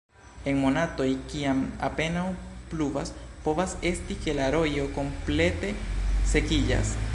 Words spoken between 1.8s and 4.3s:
apenaŭ pluvas, povas esti